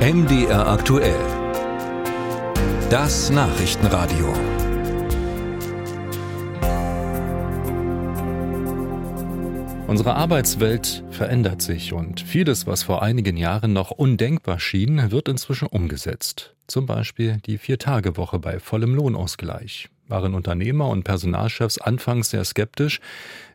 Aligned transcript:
MDR 0.00 0.66
aktuell. 0.66 1.20
Das 2.88 3.28
Nachrichtenradio. 3.28 4.32
Unsere 9.86 10.14
Arbeitswelt 10.14 11.04
verändert 11.10 11.60
sich 11.60 11.92
und 11.92 12.22
vieles, 12.22 12.66
was 12.66 12.82
vor 12.82 13.02
einigen 13.02 13.36
Jahren 13.36 13.74
noch 13.74 13.90
undenkbar 13.90 14.58
schien, 14.58 15.10
wird 15.10 15.28
inzwischen 15.28 15.68
umgesetzt. 15.68 16.56
Zum 16.66 16.86
Beispiel 16.86 17.36
die 17.44 17.58
Vier-Tage-Woche 17.58 18.38
bei 18.38 18.58
vollem 18.58 18.94
Lohnausgleich 18.94 19.90
waren 20.10 20.34
Unternehmer 20.34 20.88
und 20.88 21.04
Personalchefs 21.04 21.78
anfangs 21.78 22.30
sehr 22.30 22.44
skeptisch, 22.44 23.00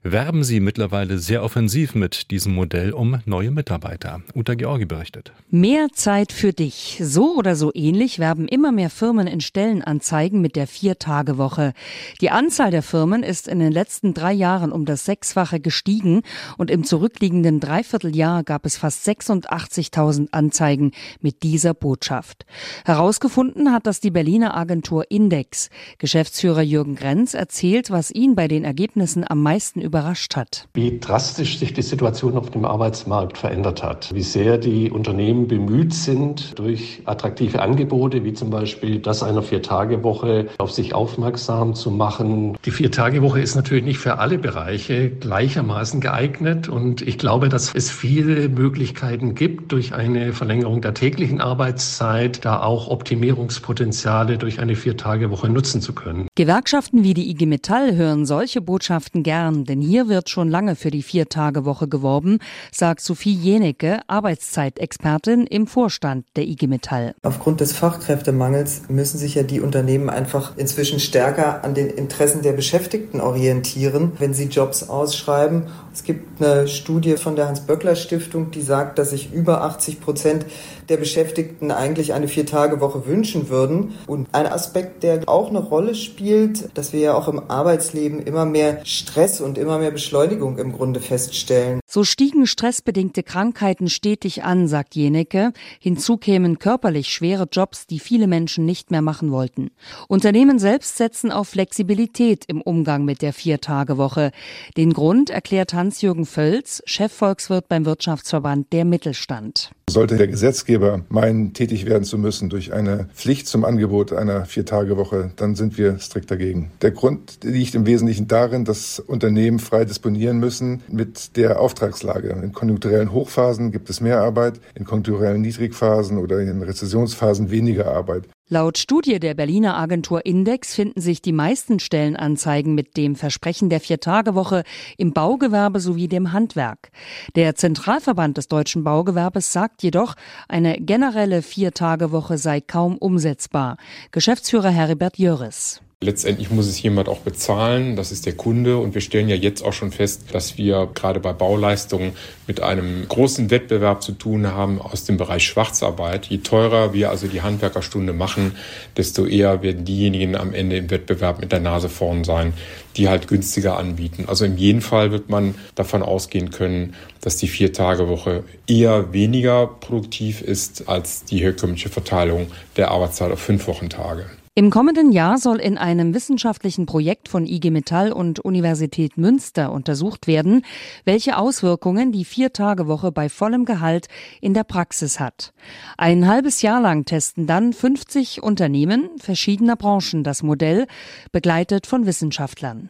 werben 0.05 0.43
sie 0.43 0.59
mittlerweile 0.59 1.17
sehr 1.17 1.43
offensiv 1.43 1.95
mit 1.95 2.29
diesem 2.29 2.53
Modell 2.53 2.93
um 2.93 3.21
neue 3.25 3.49
Mitarbeiter. 3.49 4.21
Uta 4.35 4.53
Georgi 4.53 4.85
berichtet. 4.85 5.31
Mehr 5.49 5.87
Zeit 5.93 6.31
für 6.31 6.53
dich. 6.53 6.99
So 7.01 7.35
oder 7.35 7.55
so 7.55 7.71
ähnlich 7.73 8.19
werben 8.19 8.47
immer 8.47 8.71
mehr 8.71 8.91
Firmen 8.91 9.25
in 9.25 9.41
Stellenanzeigen 9.41 10.41
mit 10.41 10.55
der 10.55 10.67
Vier-Tage-Woche. 10.67 11.73
Die 12.21 12.29
Anzahl 12.29 12.69
der 12.69 12.83
Firmen 12.83 13.23
ist 13.23 13.47
in 13.47 13.57
den 13.57 13.71
letzten 13.71 14.13
drei 14.13 14.31
Jahren 14.31 14.71
um 14.71 14.85
das 14.85 15.05
Sechsfache 15.05 15.59
gestiegen 15.59 16.21
und 16.57 16.69
im 16.69 16.83
zurückliegenden 16.83 17.59
Dreivierteljahr 17.59 18.43
gab 18.43 18.67
es 18.67 18.77
fast 18.77 19.07
86.000 19.07 20.27
Anzeigen 20.31 20.91
mit 21.19 21.41
dieser 21.41 21.73
Botschaft. 21.73 22.45
Herausgefunden 22.85 23.73
hat 23.73 23.87
das 23.87 24.01
die 24.01 24.11
Berliner 24.11 24.55
Agentur 24.55 25.09
Index. 25.09 25.69
Geschäftsführer 25.97 26.44
Geschäftsführer 26.45 26.61
Jürgen 26.61 26.93
Grenz 26.93 27.33
erzählt, 27.33 27.89
was 27.89 28.11
ihn 28.11 28.35
bei 28.35 28.47
den 28.47 28.65
Ergebnissen 28.65 29.25
am 29.27 29.41
meisten 29.41 29.81
überrascht 29.81 30.35
hat. 30.35 30.67
Wie 30.75 30.99
drastisch 30.99 31.57
sich 31.57 31.73
die 31.73 31.81
Situation 31.81 32.37
auf 32.37 32.51
dem 32.51 32.65
Arbeitsmarkt 32.65 33.39
verändert 33.39 33.81
hat. 33.81 34.13
Wie 34.13 34.21
sehr 34.21 34.59
die 34.59 34.91
Unternehmen 34.91 35.47
bemüht 35.47 35.95
sind, 35.95 36.59
durch 36.59 37.01
attraktive 37.05 37.63
Angebote, 37.63 38.23
wie 38.23 38.33
zum 38.33 38.51
Beispiel 38.51 38.99
das 38.99 39.23
einer 39.23 39.41
Vier-Tage-Woche, 39.41 40.49
auf 40.59 40.71
sich 40.71 40.93
aufmerksam 40.93 41.73
zu 41.73 41.89
machen. 41.89 42.59
Die 42.63 42.69
Vier-Tage-Woche 42.69 43.41
ist 43.41 43.55
natürlich 43.55 43.83
nicht 43.83 43.97
für 43.97 44.19
alle 44.19 44.37
Bereiche 44.37 45.09
gleichermaßen 45.09 45.99
geeignet. 45.99 46.69
Und 46.69 47.01
ich 47.01 47.17
glaube, 47.17 47.49
dass 47.49 47.73
es 47.73 47.89
viele 47.89 48.49
Möglichkeiten 48.49 49.33
gibt, 49.33 49.71
durch 49.71 49.95
eine 49.95 50.31
Verlängerung 50.31 50.81
der 50.81 50.93
täglichen 50.93 51.41
Arbeitszeit 51.41 52.45
da 52.45 52.61
auch 52.61 52.87
Optimierungspotenziale 52.87 54.37
durch 54.37 54.59
eine 54.59 54.75
Vier-Tage-Woche 54.75 55.49
nutzen 55.49 55.81
zu 55.81 55.93
können. 55.93 56.27
Gewerkschaften 56.37 57.05
wie 57.05 57.13
die 57.13 57.29
IG 57.29 57.45
Metall 57.45 57.95
hören 57.95 58.25
solche 58.25 58.59
Botschaften 58.59 59.23
gern, 59.23 59.63
denn 59.63 59.79
hier 59.79 60.09
wird 60.09 60.29
schon 60.29 60.49
lange 60.49 60.75
für 60.75 60.91
die 60.91 61.01
Vier-Tage-Woche 61.01 61.87
geworben, 61.87 62.39
sagt 62.73 62.99
Sophie 62.99 63.33
Jenecke, 63.33 64.01
Arbeitszeitexpertin 64.07 65.47
im 65.47 65.65
Vorstand 65.65 66.25
der 66.35 66.43
IG 66.43 66.67
Metall. 66.67 67.15
Aufgrund 67.23 67.61
des 67.61 67.71
Fachkräftemangels 67.71 68.81
müssen 68.89 69.17
sich 69.17 69.35
ja 69.35 69.43
die 69.43 69.61
Unternehmen 69.61 70.09
einfach 70.09 70.57
inzwischen 70.57 70.99
stärker 70.99 71.63
an 71.63 71.73
den 71.73 71.89
Interessen 71.89 72.41
der 72.41 72.51
Beschäftigten 72.51 73.21
orientieren, 73.21 74.11
wenn 74.19 74.33
sie 74.33 74.49
Jobs 74.49 74.89
ausschreiben. 74.89 75.67
Es 75.93 76.03
gibt 76.03 76.41
eine 76.41 76.67
Studie 76.67 77.15
von 77.15 77.37
der 77.37 77.47
Hans-Böckler-Stiftung, 77.47 78.51
die 78.51 78.61
sagt, 78.61 78.99
dass 78.99 79.11
sich 79.11 79.31
über 79.31 79.61
80 79.61 80.01
Prozent 80.01 80.45
der 80.89 80.97
Beschäftigten 80.97 81.71
eigentlich 81.71 82.13
eine 82.13 82.27
Vier-Tage-Woche 82.27 83.07
wünschen 83.07 83.47
würden. 83.47 83.93
Und 84.05 84.27
ein 84.33 84.47
Aspekt, 84.47 85.03
der 85.03 85.21
auch 85.27 85.47
eine 85.47 85.59
Rolle 85.59 85.95
spielt, 85.95 86.24
spielt, 86.25 86.75
dass 86.75 86.91
wir 86.91 86.99
ja 87.01 87.13
auch 87.13 87.27
im 87.27 87.51
Arbeitsleben 87.51 88.19
immer 88.19 88.45
mehr 88.45 88.83
Stress 88.83 89.41
und 89.41 89.59
immer 89.59 89.77
mehr 89.77 89.91
Beschleunigung 89.91 90.57
im 90.57 90.71
Grunde 90.73 90.99
feststellen. 90.99 91.79
So 91.95 92.03
stiegen 92.03 92.45
stressbedingte 92.45 93.23
Krankheiten 93.23 93.87
stetig 93.87 94.43
an, 94.43 94.67
sagt 94.67 94.95
Jenecke. 94.95 95.53
Hinzu 95.79 96.17
kämen 96.17 96.59
körperlich 96.59 97.07
schwere 97.07 97.47
Jobs, 97.49 97.87
die 97.87 97.99
viele 97.99 98.27
Menschen 98.27 98.65
nicht 98.65 98.91
mehr 98.91 99.01
machen 99.01 99.31
wollten. 99.31 99.69
Unternehmen 100.09 100.59
selbst 100.59 100.97
setzen 100.97 101.31
auf 101.31 101.47
Flexibilität 101.47 102.43
im 102.47 102.61
Umgang 102.61 103.05
mit 103.05 103.21
der 103.21 103.31
Viertagewoche. 103.31 104.31
Den 104.75 104.91
Grund 104.91 105.29
erklärt 105.29 105.73
Hans-Jürgen 105.73 106.25
Völz, 106.25 106.83
Chefvolkswirt 106.85 107.69
beim 107.69 107.85
Wirtschaftsverband 107.85 108.73
der 108.73 108.83
Mittelstand. 108.83 109.71
Sollte 109.87 110.17
der 110.17 110.27
Gesetzgeber 110.27 111.05
meinen, 111.09 111.53
tätig 111.53 111.85
werden 111.85 112.03
zu 112.03 112.17
müssen 112.17 112.49
durch 112.49 112.73
eine 112.73 113.07
Pflicht 113.13 113.47
zum 113.47 113.63
Angebot 113.63 114.11
einer 114.11 114.45
Viertagewoche, 114.45 115.31
dann 115.35 115.55
sind 115.55 115.77
wir 115.77 115.99
strikt 115.99 116.31
dagegen. 116.31 116.71
Der 116.81 116.89
Grund 116.89 117.43
liegt 117.43 117.75
im 117.75 117.85
Wesentlichen 117.85 118.27
darin, 118.27 118.65
dass 118.65 118.99
Unternehmen 118.99 119.59
frei 119.59 119.85
disponieren 119.85 120.39
müssen 120.39 120.81
mit 120.87 121.37
der 121.37 121.61
Auftragslage. 121.85 122.29
In 122.29 122.51
konjunkturellen 122.51 123.11
Hochphasen 123.11 123.71
gibt 123.71 123.89
es 123.89 124.01
mehr 124.01 124.19
Arbeit, 124.21 124.59
in 124.73 124.85
konjunkturellen 124.85 125.41
Niedrigphasen 125.41 126.17
oder 126.17 126.39
in 126.39 126.61
Rezessionsphasen 126.61 127.51
weniger 127.51 127.87
Arbeit. 127.87 128.23
Laut 128.47 128.77
Studie 128.77 129.19
der 129.19 129.33
Berliner 129.33 129.75
Agentur 129.75 130.25
Index 130.25 130.75
finden 130.75 131.01
sich 131.01 131.21
die 131.21 131.31
meisten 131.31 131.79
Stellenanzeigen 131.79 132.75
mit 132.75 132.95
dem 132.95 133.15
Versprechen 133.15 133.69
der 133.69 133.79
Viertagewoche 133.79 134.63
im 134.97 135.13
Baugewerbe 135.13 135.79
sowie 135.79 136.07
dem 136.07 136.31
Handwerk. 136.31 136.89
Der 137.35 137.55
Zentralverband 137.55 138.37
des 138.37 138.47
deutschen 138.47 138.83
Baugewerbes 138.83 139.51
sagt 139.51 139.81
jedoch, 139.81 140.15
eine 140.47 140.79
generelle 140.79 141.41
Viertagewoche 141.41 142.37
sei 142.37 142.61
kaum 142.61 142.97
umsetzbar. 142.97 143.77
Geschäftsführer 144.11 144.69
Heribert 144.69 145.17
Jöris. 145.17 145.81
Letztendlich 146.01 146.51
muss 146.51 146.67
es 146.67 146.79
jemand 146.81 147.09
auch 147.09 147.19
bezahlen, 147.19 147.95
das 147.95 148.11
ist 148.11 148.25
der 148.25 148.33
Kunde. 148.33 148.77
Und 148.77 148.93
wir 148.93 149.01
stellen 149.01 149.29
ja 149.29 149.35
jetzt 149.35 149.63
auch 149.63 149.73
schon 149.73 149.91
fest, 149.91 150.25
dass 150.33 150.57
wir 150.57 150.89
gerade 150.93 151.19
bei 151.19 151.33
Bauleistungen 151.33 152.11
mit 152.47 152.61
einem 152.61 153.07
großen 153.07 153.49
Wettbewerb 153.49 154.03
zu 154.03 154.11
tun 154.11 154.45
haben 154.47 154.79
aus 154.79 155.05
dem 155.05 155.17
Bereich 155.17 155.47
Schwarzarbeit. 155.47 156.27
Je 156.27 156.39
teurer 156.39 156.93
wir 156.93 157.09
also 157.09 157.27
die 157.27 157.41
Handwerkerstunde 157.41 158.13
machen, 158.13 158.55
desto 158.97 159.25
eher 159.25 159.63
werden 159.63 159.85
diejenigen 159.85 160.35
am 160.35 160.53
Ende 160.53 160.77
im 160.77 160.91
Wettbewerb 160.91 161.39
mit 161.39 161.51
der 161.51 161.61
Nase 161.61 161.89
vorn 161.89 162.23
sein, 162.23 162.53
die 162.97 163.07
halt 163.07 163.27
günstiger 163.27 163.77
anbieten. 163.77 164.25
Also 164.27 164.45
in 164.45 164.57
jedem 164.57 164.81
Fall 164.81 165.11
wird 165.11 165.29
man 165.29 165.55
davon 165.75 166.03
ausgehen 166.03 166.51
können, 166.51 166.93
dass 167.21 167.37
die 167.37 167.47
Vier-Tage-Woche 167.47 168.43
eher 168.67 169.13
weniger 169.13 169.65
produktiv 169.65 170.41
ist 170.41 170.87
als 170.87 171.23
die 171.23 171.39
herkömmliche 171.39 171.89
Verteilung 171.89 172.47
der 172.75 172.91
Arbeitszeit 172.91 173.31
auf 173.31 173.39
fünf 173.39 173.65
Wochentage. 173.67 174.25
Im 174.57 174.69
kommenden 174.69 175.11
Jahr 175.11 175.37
soll 175.37 175.59
in 175.59 175.77
einem 175.77 176.13
wissenschaftlichen 176.13 176.85
Projekt 176.85 177.27
von 177.27 177.45
IG 177.45 177.71
Metall 177.71 178.13
und 178.13 178.39
Universität 178.39 179.17
Münster 179.17 179.69
untersucht 179.69 180.27
werden, 180.27 180.61
welche 181.03 181.35
Auswirkungen 181.35 182.13
die 182.13 182.23
Vier-Tage-Woche 182.23 183.11
bei 183.11 183.27
vollem 183.27 183.65
Gehalt 183.65 184.07
in 184.39 184.53
der 184.53 184.63
Praxis 184.63 185.19
hat. 185.19 185.51
Ein 185.97 186.25
halbes 186.25 186.61
Jahr 186.61 186.79
lang 186.79 187.03
testen 187.03 187.47
dann 187.47 187.73
50 187.73 188.43
Unternehmen 188.43 189.09
verschiedener 189.17 189.75
Branchen 189.75 190.23
das 190.23 190.41
Modell, 190.41 190.87
begleitet 191.33 191.85
von 191.85 192.05
Wissenschaftlern. 192.05 192.87